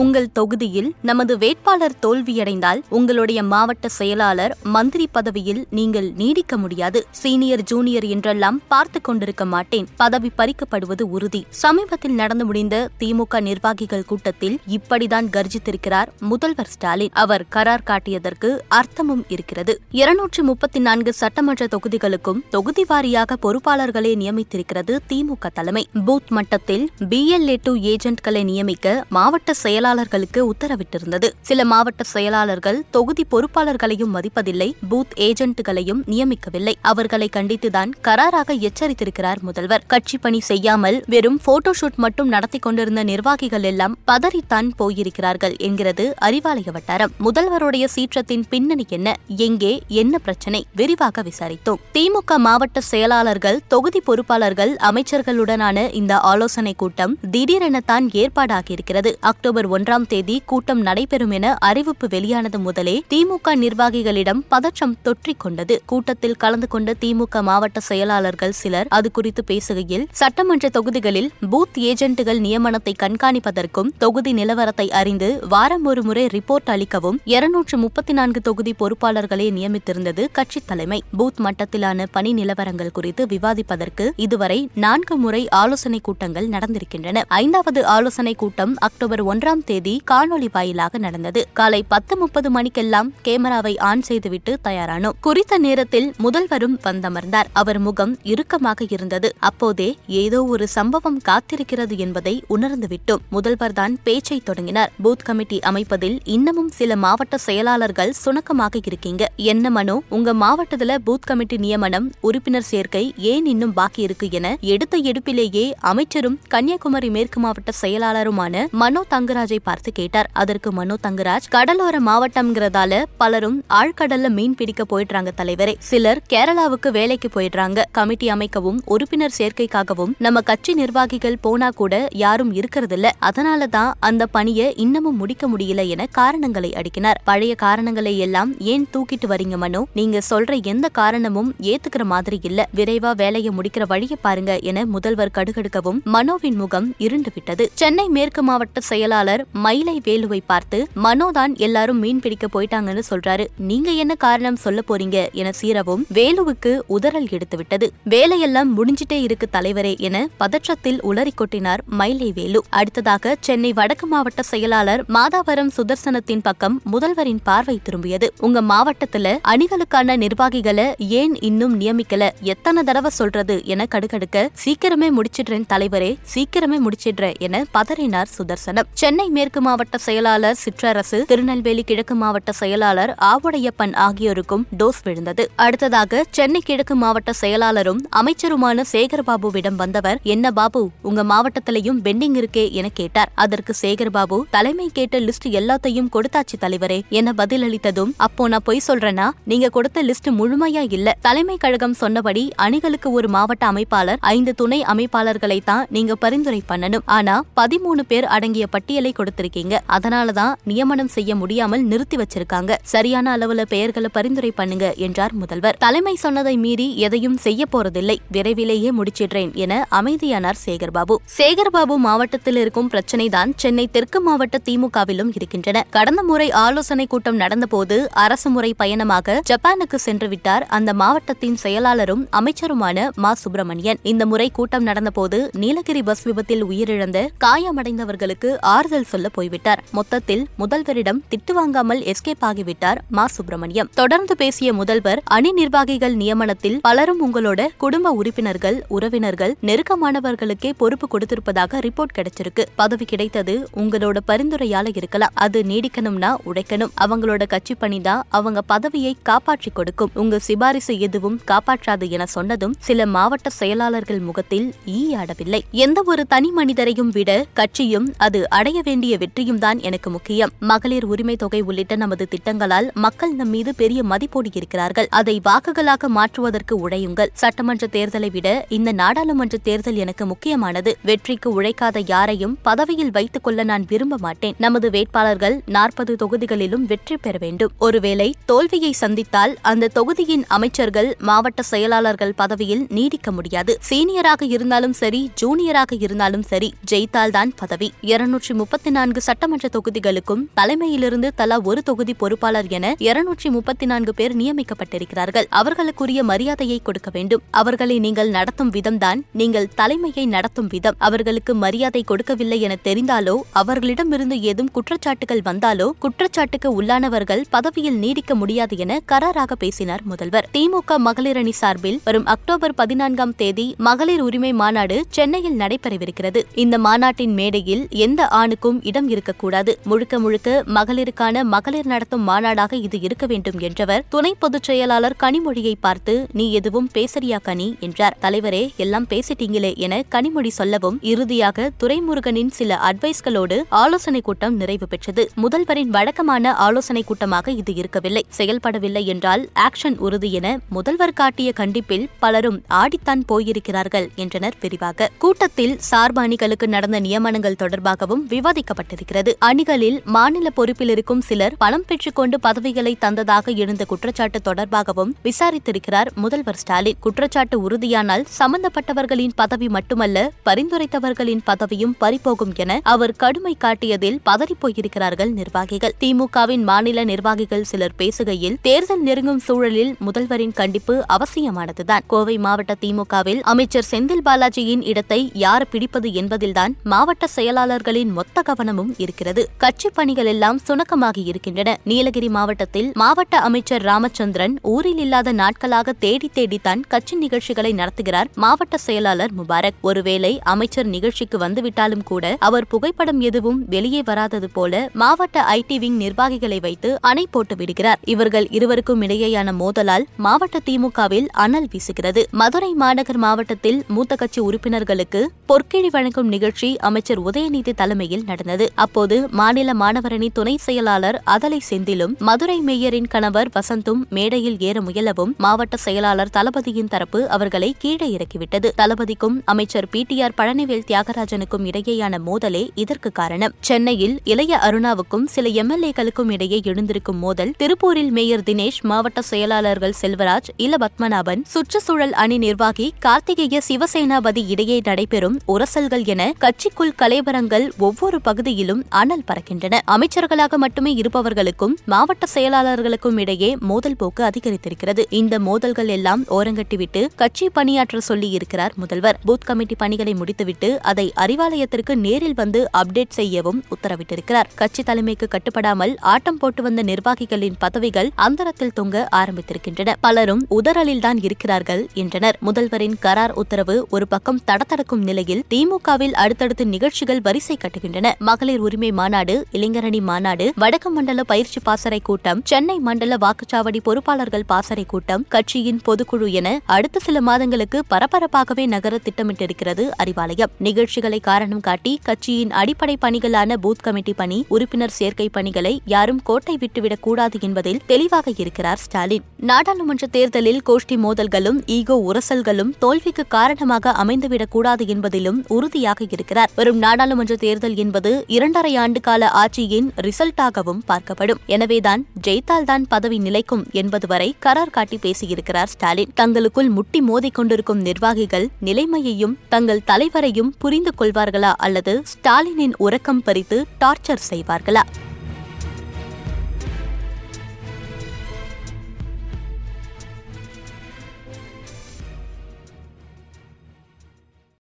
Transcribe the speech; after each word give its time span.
உங்கள் 0.00 0.32
தொகுதியில் 0.32 0.94
நமது 1.02 1.38
வேட்பாளர் 1.38 1.96
தோல்வியடைந்தால் 2.02 2.80
உங்களுடைய 2.88 3.42
மாவட்ட 3.42 3.88
செயலாளர் 3.88 4.56
மந்திரி 4.62 5.08
பதவியில் 5.12 5.66
நீங்கள் 5.70 6.12
நீடிக்க 6.16 6.56
முடியாது. 6.56 7.06
சீனியர் 7.10 7.62
ஜூனியர் 7.62 8.04
என்றெல்லாம் 8.04 8.60
பார்த்து 8.68 9.00
கொண்டிருக்க 9.00 9.44
மாட்டேன். 9.44 9.86
பதவி 9.96 10.30
பறிக்கப்படுவது 10.38 11.02
உறுதி. 11.02 11.44
சமீபத்தில் 11.48 12.14
நடந்து 12.14 12.44
முடிந்த 12.44 12.88
திமுக 13.00 13.40
நிர்வாகிகள் 13.40 14.04
கூட்டத்தில் 14.04 14.60
இப்படிதான் 14.68 15.28
கர்ஜித்திருக்கிறார் 15.36 16.06
முதல்வர் 16.20 16.66
ஸ்டாலின். 16.66 17.10
அவர் 17.12 17.44
கரார் 17.52 17.86
காட்டியதற்கு 17.86 18.58
அர்த்தமும் 18.68 19.24
இருக்கிறது. 19.28 19.80
இருநூற்று 19.90 20.44
முப்பத்தி 20.44 20.78
நான்கு 20.78 21.12
சட்டமன்ற 21.12 21.66
தொகுதிகளுக்கும் 21.66 22.40
தொகுதி 22.50 22.84
வாரியாக 22.88 23.36
பொறுப்பாளர்களை 23.42 24.14
நியமித்திருக்கிறது 24.22 24.96
திமுக 25.08 25.46
தலைமை. 25.54 25.88
பூத் 26.06 26.28
மட்டத்தில் 26.28 26.90
பிஎல்ஏ 27.10 27.56
டூ 27.62 27.74
ஏஜென்ட்களை 27.76 28.44
நியமிக்க 28.44 29.04
மாவட்ட 29.08 29.54
செயலாளர் 29.54 29.88
செயலாளர்களுக்கு 29.90 30.50
உத்தரவிட்டிருந்தது. 30.50 31.30
சில 31.40 31.64
மாவட்ட 31.64 32.02
செயலாளர்கள் 32.02 32.84
தொகுதி 32.90 33.26
பொறுப்பாளர்களையும் 33.30 34.14
மதிப்பதில்லை 34.14 34.72
பூத் 34.90 35.14
ஏஜென்ட்டுகளையும் 35.16 36.00
நியமிக்கவில்லை. 36.06 36.72
அவர்களை 36.80 37.28
கண்டித்துதான் 37.36 37.90
கராராக 38.04 38.58
எச்சரித்திருக்கிறார் 38.58 39.40
முதல்வர். 39.40 39.82
கட்சி 39.86 40.18
பணி 40.18 40.40
செய்யாமல் 40.40 41.02
வெறும் 41.06 41.40
போட்டோஷூட் 41.46 41.94
மட்டும் 41.96 42.28
நடத்தி 42.28 42.58
கொண்டிருந்த 42.58 43.04
நிர்வாகிகள் 43.04 43.62
எல்லாம் 43.62 43.98
பதறித்தான் 44.06 44.70
போயிருக்கிறார்கள் 44.78 45.56
என்கிறது 45.56 46.14
அறிவாலய 46.20 46.72
வட்டாரம். 46.72 47.10
முதல்வருடைய 47.24 47.86
சீற்றத்தின் 47.96 48.42
பின்னணி 48.48 48.86
என்ன? 48.88 49.16
எங்கே? 49.36 49.82
என்ன 49.88 50.18
பிரச்சனை? 50.18 50.66
விரிவாக 50.74 51.22
விசாரித்தோம். 51.22 51.80
திமுக 51.94 52.36
மாவட்ட 52.36 52.80
செயலாளர்கள் 52.80 53.60
தொகுதி 53.68 54.00
பொறுப்பாளர்கள் 54.00 54.76
அமைச்சர்களுடனான 54.76 55.94
இந்த 55.94 56.18
ஆலோசனை 56.18 56.74
கூட்டம் 56.76 57.18
திடீரெனத்தான் 57.30 58.08
ஏற்பாடாகியிருக்கிறது. 58.12 59.14
அக்டோபர் 59.20 59.66
ஒன்றாம் 59.70 60.06
தேதி 60.06 60.42
கூட்டம் 60.46 60.80
நடைபெறும் 60.80 61.30
என 61.30 61.54
அறிவிப்பு 61.54 62.06
வெளியானது 62.08 62.58
முதலே 62.58 63.04
திமுக 63.10 63.48
நிர்வாகிகளிடம் 63.48 64.42
பதற்றம் 64.48 64.96
தொற்றிக் 65.02 65.40
கொண்டது. 65.40 65.82
கூட்டத்தில் 65.86 66.36
கலந்து 66.36 66.68
கொண்ட 66.68 66.94
திமுக 67.00 67.42
மாவட்ட 67.42 67.80
செயலாளர்கள் 67.80 68.52
சிலர் 68.52 68.86
அது 68.88 69.10
குறித்து 69.10 69.44
பேசுகையில் 69.50 70.06
சட்டமன்ற 70.10 70.68
தொகுதிகளில் 70.68 71.30
பூத் 71.50 71.78
ஏஜென்ட்டுகள் 71.78 72.40
நியமனத்தை 72.40 72.92
கண்காணிப்பதற்கும் 73.02 73.90
தொகுதி 73.98 74.34
நிலவரத்தை 74.34 74.90
அறிந்து 74.90 75.46
வாரம் 75.48 75.84
ஒரு 75.84 76.02
முறை 76.02 76.26
ரிப்போர்ட் 76.26 76.70
அளிக்கவும் 76.70 77.18
இருநூற்று 77.24 77.78
முப்பத்தி 77.78 78.12
நான்கு 78.12 78.40
தொகுதி 78.40 78.74
பொறுப்பாளர்களை 78.78 79.48
நியமித்திருந்தது 79.50 80.26
கட்சித் 80.32 80.66
தலைமை. 80.66 81.02
பூத் 81.18 81.40
மட்டத்திலான 81.40 82.06
பணி 82.10 82.34
நிலவரங்கள் 82.34 82.92
குறித்து 82.92 83.26
விவாதிப்பதற்கு 83.26 84.10
இதுவரை 84.16 84.68
நான்கு 84.74 85.16
முறை 85.16 85.48
ஆலோசனை 85.48 86.00
கூட்டங்கள் 86.02 86.48
நடந்திருக்கின்றன. 86.48 87.22
ஐந்தாவது 87.28 87.86
ஆலோசனை 87.86 88.34
கூட்டம் 88.34 88.74
அக்டோபர் 88.78 89.24
ஒன்றாம் 89.24 89.59
தேதி 89.64 90.02
காணொலி 90.10 90.48
வாயிலாக 90.52 90.98
நடந்தது. 90.98 91.48
காலை 91.52 91.84
பத்து 91.88 92.16
முப்பது 92.16 92.50
மணிக்கெல்லாம் 92.50 93.12
கேமராவை 93.22 93.78
ஆன் 93.78 94.02
செய்துவிட்டு 94.02 94.58
தயாரானோம் 94.64 95.18
குறித்த 95.20 95.58
நேரத்தில் 95.58 96.14
முதல்வரும் 96.22 96.76
வந்தமர்ந்தார். 96.84 97.44
அவர் 97.52 97.78
முகம் 97.78 98.18
இறுக்கமாக 98.22 98.84
இருந்தது. 98.88 99.34
அப்போதே 99.38 99.98
ஏதோ 100.06 100.44
ஒரு 100.44 100.68
சம்பவம் 100.68 101.20
காத்திருக்கிறது 101.28 101.96
என்பதை 101.96 102.44
உணர்ந்துவிட்டோம் 102.48 103.24
முதல்வர் 103.30 103.72
தான் 103.72 103.98
பேச்சை 104.02 104.40
தொடங்கினார். 104.44 104.92
பூத் 105.04 105.24
கமிட்டி 105.24 105.58
அமைப்பதில் 105.58 106.18
இன்னமும் 106.24 106.68
சில 106.68 106.96
மாவட்ட 106.96 107.38
செயலாளர்கள் 107.38 108.12
சுணக்கமாக 108.24 108.76
இருக்கீங்க. 108.86 109.32
என்ன 109.36 109.70
மனோ? 109.70 110.02
உங்க 110.08 110.34
மாவட்டத்துல 110.34 110.96
பூத் 111.06 111.26
கமிட்டி 111.26 111.56
நியமனம் 111.56 112.12
உறுப்பினர் 112.20 112.68
சேர்க்கை 112.70 113.14
ஏன் 113.16 113.46
இன்னும் 113.46 113.72
பாக்கி 113.72 114.02
இருக்கு 114.02 114.28
என 114.30 114.56
எடுத்த 114.60 114.98
எடுப்பிலேயே 114.98 115.72
அமைச்சரும் 115.80 116.38
கன்னியாகுமரி 116.48 117.10
மேற்கு 117.10 117.40
மாவட்ட 117.40 117.72
செயலாளருமான 117.80 118.66
மனோ 118.70 119.04
தங்கராஜ் 119.10 119.49
பார்த்து 119.58 119.92
கேட்டார். 119.92 120.30
அதற்கு 120.32 120.72
மனோ 120.72 120.96
தங்கராஜ் 121.02 121.48
கடலோர 121.48 122.00
மாவட்டம்ங்கிறதால 122.00 123.02
பலரும் 123.16 123.64
ஆழ்கடல்ல 123.68 124.28
மீன் 124.28 124.54
பிடிக்க 124.54 124.84
போயிடுறாங்க 124.90 125.28
தலைவரே. 125.36 125.74
சிலர் 125.78 126.22
கேரளாவுக்கு 126.32 126.90
வேலைக்கு 126.90 127.40
போயிடுறாங்க. 127.40 127.82
கமிட்டி 127.92 128.28
அமைக்கவும் 128.28 128.78
உறுப்பினர் 128.84 129.34
சேர்க்கைக்காகவும் 129.38 130.12
நம்ம 130.18 130.40
கட்சி 130.40 130.74
நிர்வாகிகள் 130.74 131.38
போனா 131.40 131.70
கூட 131.70 132.08
யாரும் 132.10 132.54
இருக்கிறதில்ல. 132.54 133.08
அதனால 133.18 133.66
தான் 133.66 133.94
அந்த 134.00 134.26
பணியை 134.26 134.74
இன்னமும் 134.74 135.16
முடிக்க 135.16 135.48
முடியல 135.48 135.88
என 135.88 136.06
காரணங்களை 136.06 136.72
அடுக்கினார். 136.72 137.14
பழைய 137.24 137.54
காரணங்களை 137.54 138.18
எல்லாம் 138.18 138.58
ஏன் 138.58 138.86
தூக்கிட்டு 138.92 139.26
வரீங்க 139.28 139.56
மனோ? 139.56 139.86
நீங்க 139.94 140.20
சொல்ற 140.30 140.62
எந்த 140.62 140.88
காரணமும் 140.88 141.54
ஏத்துக்கிற 141.60 142.02
மாதிரி 142.02 142.38
இல்ல. 142.42 142.68
விரைவா 142.76 143.16
வேலையை 143.16 143.52
முடிக்கிற 143.56 143.86
வழியை 143.86 144.18
பாருங்க 144.20 144.58
என 144.58 144.86
முதல்வர் 144.86 145.30
கடுகடுக்கவும் 145.34 146.02
மனோவின் 146.04 146.54
முகம் 146.54 146.94
இருண்டு 146.98 147.30
விட்டது. 147.34 147.70
சென்னை 147.74 148.08
மேற்கு 148.08 148.42
மாவட்ட 148.42 148.80
செயலாளர் 148.80 149.39
மயிலை 149.52 150.00
வேலுவை 150.04 150.40
பார்த்து 150.46 150.88
மனோதான் 151.04 151.54
எல்லாரும் 151.54 151.98
மீன் 151.98 152.20
பிடிக்க 152.20 152.46
போயிட்டாங்கன்னு 152.52 153.02
சொல்றாரு. 153.10 153.46
நீங்க 153.56 153.90
என்ன 153.90 154.14
காரணம் 154.14 154.56
சொல்ல 154.56 154.80
போறீங்க? 154.88 155.32
என 155.32 155.50
சீரவும் 155.60 156.02
வேலுவுக்கு 156.14 156.78
உதறல் 156.88 157.28
எடுத்துவிட்டது. 157.28 157.88
வேலையெல்லாம் 158.04 158.78
முடிஞ்சிட்டே 158.78 159.22
இருக்கு 159.22 159.48
தலைவரே 159.52 159.98
என 159.98 160.28
பதற்றத்தில் 160.38 161.04
உளறி 161.04 161.30
கொட்டினார் 161.34 161.78
மயிலை 161.86 162.32
வேலு. 162.32 162.64
அடுத்ததாக 162.70 163.36
சென்னை 163.40 163.72
வடக்கு 163.72 164.06
மாவட்ட 164.06 164.42
செயலாளர் 164.42 165.04
மாதாவரம் 165.08 165.70
சுதர்சனத்தின் 165.76 166.40
பக்கம் 166.42 166.82
முதல்வரின் 166.92 167.38
பார்வை 167.42 167.80
திரும்பியது. 167.84 168.28
உங்க 168.38 168.62
மாவட்டத்துல 168.62 169.38
அணிகளுக்கான 169.48 170.16
நிர்வாகிகளை 170.16 170.94
ஏன் 170.98 171.40
இன்னும் 171.40 171.80
நியமிக்கல? 171.80 172.28
எத்தனை 172.40 172.82
தடவை 172.82 173.10
சொல்றது? 173.10 173.64
என 173.64 173.86
கடுகடுக்க 173.94 174.48
சீக்கிரமே 174.64 175.10
முடிச்சிடுறேன் 175.10 175.64
தலைவரே 175.68 176.16
சீக்கிரமே 176.34 176.86
முடிச்சிடுறேன் 176.86 177.38
என 177.38 177.64
பதறினார் 177.74 178.26
சுதர்சனம். 178.38 178.82
சென்னை 178.92 179.29
மேற்கு 179.36 179.60
மாவட்ட 179.60 179.98
செயலாளர் 179.98 180.56
சிற்றரசு 180.64 181.18
திருநெல்வேலி 181.30 181.82
கிழக்கு 181.82 182.14
மாவட்ட 182.14 182.52
செயலாளர் 182.52 183.12
ஆவுடையப்பன் 183.30 183.94
ஆகியோருக்கும் 184.06 184.66
டோஸ் 184.78 185.00
விழுந்தது. 185.04 185.44
அடுத்ததாக 185.56 186.22
சென்னை 186.30 186.60
கிழக்கு 186.60 186.96
மாவட்ட 186.96 187.32
செயலாளரும் 187.40 188.00
அமைச்சருமான 188.20 188.84
சேகர்பாபுவிடம் 188.92 189.78
வந்தவர் 189.82 190.18
என்ன 190.22 190.50
பாபு 190.50 190.82
உங்க 191.02 191.24
மாவட்டத்திலையும் 191.24 192.00
பெண்டிங் 192.06 192.36
இருக்கே 192.40 192.64
என 192.70 192.88
கேட்டார். 192.88 193.30
அதற்கு 193.34 193.74
சேகர்பாபு 193.82 194.38
தலைமை 194.50 194.90
கேட்ட 194.92 195.20
லிஸ்ட் 195.20 195.48
எல்லாத்தையும் 195.60 196.10
கொடுத்தாச்சு 196.16 196.58
தலைவரே 196.60 197.00
என 197.08 197.34
பதிலளித்ததும் 197.36 198.14
அப்போ 198.16 198.48
நான் 198.48 198.66
பொய் 198.70 198.86
சொல்றேனா? 198.88 199.28
நீங்க 199.44 199.68
கொடுத்த 199.68 200.02
லிஸ்ட் 200.02 200.30
முழுமையா 200.40 200.84
இல்ல. 200.98 201.16
தலைமை 201.20 201.56
கழகம் 201.56 201.98
சொன்னபடி 202.02 202.44
அணிகளுக்கு 202.56 203.10
ஒரு 203.12 203.28
மாவட்ட 203.28 203.72
அமைப்பாளர் 203.72 204.20
ஐந்து 204.20 204.54
துணை 204.54 204.82
அமைப்பாளர்களை 204.94 205.60
தான் 205.64 205.86
நீங்க 205.90 206.14
பரிந்துரை 206.14 206.62
பண்ணணும். 206.68 207.06
ஆனா 207.18 207.36
பதிமூணு 207.56 208.02
பேர் 208.12 208.24
அடங்கிய 208.24 208.66
பட்டியலை 208.66 209.12
கொடுத்திருக்கீங்க. 209.20 209.78
அதனாலதான் 209.88 210.54
நியமனம் 210.64 211.08
செய்ய 211.08 211.34
முடியாமல் 211.34 211.82
நிறுத்தி 211.82 212.16
வச்சிருக்காங்க. 212.16 212.74
சரியான 212.82 213.36
அளவுல 213.36 213.62
பெயர்களை 213.62 214.10
பரிந்துரை 214.12 214.50
பண்ணுங்க 214.50 214.94
என்றார் 214.94 215.34
முதல்வர். 215.34 215.76
தலைமை 215.78 216.14
சொன்னதை 216.14 216.56
மீறி 216.56 216.98
எதையும் 216.98 217.36
செய்ய 217.36 217.66
போறதில்லை. 217.72 218.16
விரைவிலேயே 218.32 218.90
முடிச்சிடுறேன் 218.90 219.52
என 219.54 219.86
அமைதியானார் 219.90 220.58
சேகர்பாபு. 220.66 221.14
சேகர்பாபு 221.38 221.96
மாவட்டத்தில் 221.96 222.56
இருக்கும் 222.56 222.90
பிரச்சனைதான் 222.90 223.52
சென்னை 223.56 223.86
தெற்கு 223.86 224.20
மாவட்ட 224.20 224.58
திமுகவிலும் 224.64 225.30
இருக்கின்றன. 225.34 225.84
கடந்த 225.90 226.22
முறை 226.22 226.50
ஆலோசனை 226.50 227.06
கூட்டம் 227.06 227.38
நடந்தபோது 227.40 227.96
அரசு 228.24 228.50
முறை 228.50 228.74
பயணமாக 228.74 229.40
ஜப்பானுக்கு 229.50 229.94
சென்று 229.94 230.28
விட்டார் 230.28 230.66
அந்த 230.66 230.94
மாவட்டத்தின் 230.94 231.56
செயலாளரும் 231.62 232.24
அமைச்சருமான 232.40 233.08
மா. 233.14 233.34
சுப்பிரமணியன். 233.34 233.98
இந்த 234.02 234.26
முறை 234.26 234.50
கூட்டம் 234.50 234.86
நடந்தபோது 234.86 235.38
நீலகிரி 235.52 236.02
பஸ் 236.02 236.22
விபத்தில் 236.22 236.64
உயிரிழந்த 236.64 237.18
காயமடைந்தவர்களுக்கு 237.44 238.50
ஆறுதல் 238.60 239.09
சொல்ல 239.10 239.28
போய்விட்டார். 239.28 239.82
மொத்தத்தில் 239.92 240.44
முதல்வரிடம் 240.58 241.20
திட்டு 241.30 241.52
வாங்காமல் 241.52 242.00
எஸ்கேப் 242.00 242.42
ஆகிவிட்டார் 242.42 242.98
மா. 243.08 243.26
சுப்பிரமணியம். 243.26 243.90
தொடர்ந்து 243.94 244.36
பேசிய 244.36 244.72
முதல்வர் 244.72 245.22
அணி 245.24 245.52
நிர்வாகிகள் 245.52 246.16
நியமனத்தில் 246.16 246.78
பலரும் 246.82 247.20
உங்களோட 247.26 247.66
குடும்ப 247.78 248.10
உறுப்பினர்கள் 248.10 248.78
உறவினர்கள் 248.88 249.56
நெருக்கமானவர்களுக்கே 249.62 250.72
பொறுப்பு 250.76 251.06
கொடுத்திருப்பதாக 251.08 251.80
ரிப்போர்ட் 251.86 252.16
கிடைச்சிருக்கு. 252.18 252.64
பதவி 252.74 253.04
கிடைத்தது 253.04 253.54
உங்களோட 253.76 254.18
பரிந்துரையால 254.28 254.88
இருக்கலாம். 254.94 255.34
அது 255.34 255.58
நீடிக்கணும்னா 255.62 256.30
உடைக்கணும். 256.46 256.92
அவங்களோட 257.00 257.46
கட்சி 257.46 257.74
பணிதான் 257.80 258.22
அவங்க 258.28 258.62
பதவியை 258.62 259.12
காப்பாற்றி 259.22 259.70
கொடுக்கும். 259.74 260.10
உங்க 260.14 260.38
சிபாரிசு 260.38 260.98
எதுவும் 260.98 261.40
காப்பாற்றாது 261.46 262.06
என 262.08 262.26
சொன்னதும் 262.26 262.74
சில 262.78 263.06
மாவட்ட 263.06 263.48
செயலாளர்கள் 263.50 264.18
முகத்தில் 264.18 264.66
ஈ. 264.86 265.16
ஆடவில்லை. 265.16 265.60
எந்த 265.70 266.02
ஒரு 266.06 266.22
தனி 266.26 266.50
மனிதரையும் 266.50 267.08
விட 267.08 267.46
கட்சியும் 267.52 268.08
அது 268.16 268.38
அடைய 268.50 268.78
வேண்டிய 268.84 268.98
வேண்டிய 269.00 269.18
வெற்றியும் 269.20 269.60
தான் 269.62 269.78
எனக்கு 269.88 270.08
முக்கியம். 270.14 270.50
மகளிர் 270.70 271.04
உரிமை 271.04 271.34
தொகை 271.42 271.60
உள்ளிட்ட 271.68 271.94
நமது 272.00 272.24
திட்டங்களால் 272.32 272.88
மக்கள் 273.04 273.30
நம் 273.38 273.52
மீது 273.54 273.70
பெரிய 273.74 274.00
மதிப்போடு 274.02 274.50
இருக்கிறார்கள். 274.58 275.06
அதை 275.18 275.34
வாக்குகளாக 275.44 276.08
மாற்றுவதற்கு 276.16 276.74
உழையுங்கள். 276.84 277.30
சட்டமன்ற 277.42 277.86
தேர்தலை 277.92 278.30
விட 278.30 278.48
இந்த 278.68 278.92
நாடாளுமன்ற 278.92 279.58
தேர்தல் 279.68 280.00
எனக்கு 280.04 280.24
முக்கியமானது. 280.26 280.92
வெற்றிக்கு 281.02 281.48
உழைக்காத 281.58 282.02
யாரையும் 282.06 282.54
பதவியில் 282.62 283.12
வைத்துக் 283.16 283.44
கொள்ள 283.44 283.64
நான் 283.70 283.86
விரும்ப 283.88 284.18
மாட்டேன். 284.26 284.56
நமது 284.58 284.90
வேட்பாளர்கள் 284.96 285.56
நாற்பது 285.76 286.14
தொகுதிகளிலும் 286.24 286.84
வெற்றி 286.92 287.16
பெற 287.16 287.34
வேண்டும். 287.40 287.72
ஒருவேளை 287.78 288.28
தோல்வியை 288.52 288.92
சந்தித்தால் 288.92 289.54
அந்த 289.72 289.90
தொகுதியின் 290.00 290.44
அமைச்சர்கள் 290.58 291.10
மாவட்ட 291.30 291.62
செயலாளர்கள் 291.72 292.36
பதவியில் 292.42 292.84
நீடிக்க 292.98 293.30
முடியாது. 293.38 293.78
சீனியராக 293.90 294.50
இருந்தாலும் 294.56 294.98
சரி 295.02 295.22
ஜூனியராக 295.42 296.00
இருந்தாலும் 296.06 296.46
சரி 296.52 296.70
ஜெயித்தால்தான் 296.92 297.56
பதவி. 297.64 297.90
இருநூற்றி 298.12 298.54
முப்பத்தி 298.54 298.88
நான்கு 298.90 299.20
சட்டமன்ற 299.20 299.68
தொகுதிகளுக்கும் 299.72 300.42
தலைமையிலிருந்து 300.54 301.28
தலா 301.34 301.56
ஒரு 301.70 301.82
தொகுதி 301.82 302.14
பொறுப்பாளர் 302.14 302.68
என 302.68 302.94
இருநூற்றி 302.98 303.50
முப்பத்தி 303.50 303.86
நான்கு 303.86 304.14
பேர் 304.14 304.34
நியமிக்கப்பட்டிருக்கிறார்கள். 304.36 305.46
அவர்களுக்குரிய 305.60 306.22
மரியாதையை 306.22 306.78
கொடுக்க 306.82 307.10
வேண்டும். 307.12 307.42
அவர்களை 307.50 307.98
நீங்கள் 308.06 308.30
நடத்தும் 308.30 308.72
விதம்தான் 308.72 309.22
நீங்கள் 309.32 309.68
தலைமையை 309.74 310.26
நடத்தும் 310.26 310.66
விதம். 310.66 310.98
அவர்களுக்கு 310.98 311.54
மரியாதை 311.54 312.02
கொடுக்கவில்லை 312.02 312.60
என 312.60 312.76
தெரிந்தாலோ 312.84 313.36
அவர்களிடமிருந்து 313.62 314.38
ஏதும் 314.40 314.70
குற்றச்சாட்டுகள் 314.74 315.42
வந்தாலோ 315.42 315.88
குற்றச்சாட்டுக்கு 315.98 316.68
உள்ளானவர்கள் 316.82 317.42
பதவியில் 317.50 317.98
நீடிக்க 317.98 318.34
முடியாது 318.34 318.76
என 318.76 319.00
கராராக 319.12 319.52
பேசினார் 319.58 320.04
முதல்வர். 320.04 320.48
திமுக 320.52 320.98
மகளிர் 320.98 321.36
அணி 321.36 321.52
சார்பில் 321.52 322.00
வரும் 322.04 322.26
அக்டோபர் 322.26 322.74
பதினான்காம் 322.74 323.34
தேதி 323.36 323.66
மகளிர் 323.78 324.20
உரிமை 324.20 324.52
மாநாடு 324.52 324.96
சென்னையில் 325.08 325.58
நடைபெறவிருக்கிறது. 325.58 326.42
இந்த 326.54 326.78
மாநாட்டின் 326.78 327.34
மேடையில் 327.34 327.84
எந்த 328.06 328.28
ஆணுக்கும் 328.40 328.69
இடம் 328.82 329.08
இருக்கக்கூடாது. 329.08 329.78
முழுக்க 329.84 330.18
முழுக்க 330.18 330.64
மகளிருக்கான 330.66 331.42
மகளிர் 331.42 331.86
நடத்தும் 331.86 332.28
மாநாடாக 332.28 332.72
இது 332.72 333.00
இருக்க 333.00 333.26
வேண்டும் 333.26 333.58
என்றவர் 333.58 334.04
துணை 334.08 334.34
பொதுச் 334.38 334.62
செயலாளர் 334.62 335.16
கனிமொழியை 335.20 335.74
பார்த்து 335.80 336.26
நீ 336.32 336.52
எதுவும் 336.52 336.90
பேசறியா 336.94 337.38
கனி? 337.42 337.76
என்றார். 337.80 338.16
தலைவரே 338.22 338.74
எல்லாம் 338.76 339.06
பேசிட்டீங்களே 339.06 339.76
என 339.76 340.02
கனிமொழி 340.10 340.48
சொல்லவும் 340.48 340.98
இறுதியாக 341.02 341.70
துரைமுருகனின் 341.80 342.50
சில 342.50 342.78
அட்வைஸ்களோடு 342.90 343.62
ஆலோசனை 343.68 344.20
கூட்டம் 344.20 344.56
நிறைவு 344.56 344.88
பெற்றது. 344.88 345.30
முதல்வரின் 345.36 345.86
வழக்கமான 345.86 346.54
ஆலோசனை 346.54 347.02
கூட்டமாக 347.02 347.50
இது 347.50 347.74
இருக்கவில்லை. 347.74 348.24
செயல்படவில்லை 348.28 349.06
என்றால் 349.06 349.48
ஆக்ஷன் 349.54 349.96
உறுதி 349.96 350.32
என 350.32 350.58
முதல்வர் 350.68 351.12
காட்டிய 351.12 351.52
கண்டிப்பில் 351.56 352.06
பலரும் 352.18 352.62
ஆடித்தான் 352.70 353.22
போயிருக்கிறார்கள் 353.28 354.08
என்றனர் 354.14 354.54
விரிவாக. 354.60 355.10
கூட்டத்தில் 355.18 355.76
சார்பு 355.78 356.20
அணிகளுக்கு 356.20 356.68
நடந்த 356.68 357.00
நியமனங்கள் 357.00 357.58
தொடர்பாகவும் 357.58 358.22
விவாதி 358.28 358.59
விவாதிக்கப்பட்டிருக்கிறது 358.60 359.30
அணிகளில் 359.48 359.98
மாநில 360.04 360.50
பொறுப்பில் 360.50 360.88
இருக்கும் 360.88 361.20
சிலர் 361.20 361.54
பணம் 361.58 361.84
பெற்றுக்கொண்டு 361.86 362.40
பதவிகளை 362.40 362.92
தந்ததாக 363.00 363.54
எழுந்த 363.56 363.84
குற்றச்சாட்டு 363.84 364.38
தொடர்பாகவும் 364.48 365.12
விசாரித்திருக்கிறார் 365.24 366.10
முதல்வர் 366.14 366.56
ஸ்டாலின். 366.56 366.98
குற்றச்சாட்டு 367.00 367.56
உறுதியானால் 367.68 368.24
சம்பந்தப்பட்டவர்களின் 368.38 369.34
பதவி 369.34 369.68
மட்டுமல்ல 369.68 370.18
பரிந்துரைத்தவர்களின் 370.48 371.42
பதவியும் 371.50 371.94
பறிபோகும் 372.00 372.54
என 372.54 372.80
அவர் 372.82 373.14
கடுமை 373.18 373.54
காட்டியதில் 373.58 374.20
பதறிப்போயிருக்கிறார்கள் 374.30 375.32
நிர்வாகிகள். 375.32 375.94
திமுகவின் 376.00 376.64
மாநில 376.64 377.04
நிர்வாகிகள் 377.04 377.64
சிலர் 377.64 377.96
பேசுகையில் 377.98 378.58
தேர்தல் 378.62 379.02
நெருங்கும் 379.02 379.42
சூழலில் 379.48 379.94
முதல்வரின் 380.06 380.56
கண்டிப்பு 380.60 380.96
அவசியமானதுதான். 381.16 382.06
கோவை 382.06 382.38
மாவட்ட 382.38 382.74
திமுகவில் 382.80 383.40
அமைச்சர் 383.52 383.88
செந்தில் 383.90 384.24
பாலாஜியின் 384.24 384.82
இடத்தை 384.82 385.20
யார் 385.34 385.68
பிடிப்பது 385.68 386.08
என்பதில்தான் 386.12 386.74
மாவட்ட 386.84 387.26
செயலாளர்களின் 387.36 388.12
மொத்த 388.12 388.42
கவனமும் 388.50 388.92
இருக்கிறது. 388.98 389.42
கட்சி 389.56 389.88
பணிகள் 389.90 390.28
எல்லாம் 390.32 390.60
சுணக்கமாகி 390.68 391.22
இருக்கின்றன. 391.24 391.76
நீலகிரி 391.84 392.28
மாவட்டத்தில் 392.28 392.88
மாவட்ட 392.94 393.34
அமைச்சர் 393.38 393.82
ராமச்சந்திரன் 393.82 394.54
ஊரில் 394.62 394.98
இல்லாத 394.98 395.32
நாட்களாக 395.32 395.92
தேடி 396.04 396.28
தேடித்தான் 396.32 396.80
கட்சி 396.88 397.14
நிகழ்ச்சிகளை 397.16 397.72
நடத்துகிறார் 397.72 398.28
மாவட்ட 398.34 398.78
செயலாளர் 398.78 399.32
முபாரக். 399.38 399.78
ஒருவேளை 399.80 400.32
அமைச்சர் 400.44 400.86
நிகழ்ச்சிக்கு 400.86 401.38
வந்துவிட்டாலும் 401.38 402.04
கூட 402.04 402.36
அவர் 402.38 402.66
புகைப்படம் 402.66 403.20
எதுவும் 403.20 403.60
வெளியே 403.68 404.02
வராதது 404.04 404.50
போல 404.50 404.82
மாவட்ட 404.92 405.44
ஐடி 405.56 405.78
விங் 405.78 405.96
நிர்வாகிகளை 405.96 406.60
வைத்து 406.60 406.90
அணை 407.00 407.24
போட்டு 407.30 407.56
விடுகிறார். 407.56 408.00
இவர்கள் 408.04 408.48
இருவருக்கும் 408.50 409.02
இடையேயான 409.02 409.54
மோதலால் 409.62 410.06
மாவட்ட 410.16 410.58
திமுகவில் 410.70 411.28
அனல் 411.44 411.68
வீசுகிறது. 411.72 412.24
மதுரை 412.30 412.72
மாநகர் 412.74 413.22
மாவட்டத்தில் 413.26 413.80
மூத்த 413.88 414.16
கட்சி 414.16 414.40
உறுப்பினர்களுக்கு 414.40 415.22
பொற்கிழி 415.48 415.90
வழங்கும் 415.90 416.28
நிகழ்ச்சி 416.28 416.70
அமைச்சர் 416.78 417.22
உதயநிதி 417.22 417.72
தலைமையில் 417.72 418.18
நடந்தது 418.20 418.38
அப்போது 418.74 419.28
மாநில 419.30 419.72
மாணவரணி 419.72 420.28
துணை 420.32 420.56
செயலாளர் 420.56 421.22
அதலை 421.26 421.60
செந்திலும் 421.70 422.18
மதுரை 422.18 422.60
மேயரின் 422.66 423.08
கணவர் 423.08 423.50
வசந்தும் 423.54 424.08
மேடையில் 424.08 424.56
ஏற 424.58 424.80
முயலவும் 424.80 425.36
மாவட்ட 425.36 425.76
செயலாளர் 425.76 426.30
தளபதியின் 426.30 426.88
தரப்பு 426.88 427.28
அவர்களை 427.28 427.74
கீழே 427.78 428.16
இறக்கிவிட்டது. 428.16 428.72
தளபதிக்கும் 428.76 429.42
அமைச்சர் 429.44 429.88
பி. 429.88 430.02
டி. 430.02 430.22
ஆர். 430.22 430.32
பழனிவேல் 430.36 430.84
தியாகராஜனுக்கும் 430.86 431.64
இடையேயான 431.64 432.18
மோதலே 432.18 432.70
இதற்கு 432.74 433.12
காரணம். 433.12 433.52
சென்னையில் 433.60 434.20
இளைய 434.24 434.58
அருணாவுக்கும் 434.62 435.24
சில 435.24 435.48
எம்எல்ஏக்களுக்கும் 435.48 436.30
இடையே 436.30 436.60
எழுந்திருக்கும் 436.64 437.18
மோதல் 437.18 437.54
திருப்பூரில் 437.58 438.10
மேயர் 438.10 438.40
தினேஷ் 438.40 438.82
மாவட்ட 438.82 439.22
செயலாளர்கள் 439.22 439.94
செல்வராஜ் 440.02 440.48
இல 440.56 440.76
பத்மநாபன் 440.80 441.42
சுற்றுச்சூழல் 441.44 442.12
அணி 442.12 442.38
நிர்வாகி 442.38 442.94
கார்த்திகேய 443.04 443.58
சிவசேனாபதி 443.68 444.48
இடையே 444.48 444.80
நடைபெறும் 444.84 445.40
உரசல்கள் 445.48 446.06
என 446.06 446.32
கட்சிக்குள் 446.40 446.94
கலைவரங்கள் 446.98 447.70
ஒவ்வொரு 447.78 448.20
பகுதியிலும் 448.30 448.84
அனல் 448.88 449.24
பறக்கின்றன. 449.26 449.78
அமைச்சர்களாக 449.86 450.56
மட்டுமே 450.56 450.94
இருப்பவர்களுக்கும் 450.94 451.76
மாவட்ட 451.84 452.26
செயலாளர்களுக்கும் 452.34 453.18
இடையே 453.18 453.56
மோதல் 453.60 453.96
போக்கு 453.96 454.22
அதிகரித்திருக்கிறது. 454.24 455.04
இந்த 455.10 455.38
மோதல்கள் 455.38 455.86
எல்லாம் 455.86 456.24
ஓரங்கட்டிவிட்டு 456.24 457.06
கட்சி 457.16 457.48
பணியாற்ற 457.48 458.00
சொல்லி 458.00 458.28
இருக்கிறார் 458.30 458.72
முதல்வர். 458.76 459.18
பூத் 459.26 459.46
கமிட்டி 459.46 459.74
பணிகளை 459.74 460.14
முடித்துவிட்டு 460.14 460.82
அதை 460.82 461.12
அறிவாலயத்திற்கு 461.16 461.94
நேரில் 461.94 462.34
வந்து 462.34 462.70
அப்டேட் 462.78 463.16
செய்யவும் 463.18 463.64
உத்தரவிட்டிருக்கிறார். 463.74 464.48
கட்சி 464.54 464.82
தலைமைக்கு 464.82 465.28
கட்டுப்படாமல் 465.28 465.94
ஆட்டம் 465.98 466.36
போட்டு 466.36 466.62
வந்த 466.62 466.82
நிர்வாகிகளின் 466.82 467.58
பதவிகள் 467.58 468.10
அந்தரத்தில் 468.14 468.72
தொங்க 468.72 469.08
ஆரம்பித்திருக்கின்றன. 469.16 469.94
பலரும் 470.00 470.46
உதறலில்தான் 470.50 471.18
இருக்கிறார்கள் 471.22 471.88
என்றனர். 471.94 472.38
முதல்வரின் 472.46 472.96
கரார் 473.02 473.34
உத்தரவு 473.34 473.86
ஒரு 473.90 474.08
பக்கம் 474.08 474.40
தடத்தடக்கும் 474.46 475.04
நிலையில் 475.10 475.44
திமுகவில் 475.54 476.16
அடுத்தடுத்து 476.24 476.66
நிகழ்ச்சிகள் 476.66 477.20
வரிசை 477.20 477.56
கட்டுகின்றன. 477.56 478.08
மகளிர் 478.22 478.58
உரிமை 478.58 478.92
மாநாடு 478.92 479.46
இளைஞரணி 479.52 480.00
மாநாடு 480.00 480.52
வடக்கு 480.56 480.90
மண்டல 480.90 481.22
பயிற்சி 481.22 481.60
பாசறை 481.60 482.00
கூட்டம் 482.00 482.40
சென்னை 482.44 482.78
மண்டல 482.78 483.16
வாக்குச்சாவடி 483.20 483.78
பொறுப்பாளர்கள் 483.84 484.42
பாசறை 484.46 484.84
கூட்டம் 484.84 485.24
கட்சியின் 485.28 485.80
பொதுக்குழு 485.86 486.30
என 486.30 486.60
அடுத்த 486.66 486.98
சில 486.98 487.20
மாதங்களுக்கு 487.20 487.82
பரபரப்பாகவே 487.90 488.66
நகர 488.66 488.98
திட்டமிட்டிருக்கிறது 489.04 489.90
அறிவாலயம். 490.04 490.50
நிகழ்ச்சிகளை 490.58 491.20
காரணம் 491.20 491.60
காட்டி 491.60 492.00
கட்சியின் 492.02 492.50
அடிப்படை 492.50 492.98
பணிகளான 493.02 493.56
பூத் 493.62 493.82
கமிட்டி 493.82 494.12
பணி 494.12 494.44
உறுப்பினர் 494.48 494.90
சேர்க்கை 494.90 495.28
பணிகளை 495.28 495.80
யாரும் 495.84 496.20
கோட்டை 496.22 496.56
விட்டுவிடக் 496.56 497.02
கூடாது 497.02 497.38
என்பதில் 497.40 497.80
தெளிவாக 497.86 498.32
இருக்கிறார் 498.36 498.78
ஸ்டாலின். 498.78 499.22
நாடாளுமன்ற 499.36 500.06
தேர்தலில் 500.06 500.62
கோஷ்டி 500.70 500.96
மோதல்களும் 500.96 501.66
ஈகோ 501.66 502.12
உரசல்களும் 502.12 502.72
தோல்விக்கு 502.78 503.26
காரணமாக 503.26 503.90
அமைந்துவிடக் 504.04 504.50
கூடாது 504.50 504.84
என்பதிலும் 504.84 505.44
உறுதியாக 505.48 506.06
இருக்கிறார். 506.10 506.50
வரும் 506.54 506.78
நாடாளுமன்ற 506.78 507.36
தேர்தல் 507.36 507.74
என்பது 507.74 508.08
இரண்டரை 508.26 508.76
ஆண்டு 508.76 509.00
கால 509.00 509.30
ஆட்சியின் 509.34 509.88
ரிசல்ட்டாகவும் 510.06 510.82
பார்க்கப்படும். 510.88 511.40
எனவேதான் 511.46 512.06
ஜெயித்தால்தான் 512.26 512.84
பதவி 512.88 513.18
நிலைக்கும் 513.18 513.64
என்பது 513.72 514.06
வரை 514.06 514.36
கரார் 514.42 514.74
காட்டி 514.76 514.98
பேசியிருக்கிறார் 515.02 515.70
ஸ்டாலின். 515.74 516.12
தங்களுக்குள் 516.14 516.68
முட்டி 516.68 517.00
மோதிக் 517.00 517.34
கொண்டிருக்கும் 517.34 517.80
நிர்வாகிகள் 517.80 518.48
நிலைமையையும் 518.60 519.36
தங்கள் 519.48 519.86
தலைவரையும் 519.86 520.54
புரிந்து 520.58 520.92
கொள்வார்களா 520.98 521.52
அல்லது 521.56 522.02
ஸ்டாலினின் 522.12 522.76
உறக்கம் 522.76 523.22
பறித்து 523.22 523.66
டார்ச்சர் 523.80 524.26
செய்வார்களா? 524.30 524.82